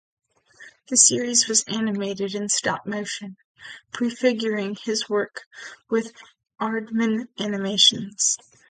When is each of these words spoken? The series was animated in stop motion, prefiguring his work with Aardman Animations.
The 0.89 0.97
series 0.97 1.47
was 1.47 1.63
animated 1.67 2.33
in 2.33 2.49
stop 2.49 2.87
motion, 2.87 3.37
prefiguring 3.93 4.75
his 4.81 5.07
work 5.07 5.43
with 5.91 6.11
Aardman 6.59 7.27
Animations. 7.37 8.39